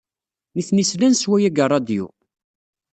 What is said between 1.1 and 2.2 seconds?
s waya deg ṛṛadyu.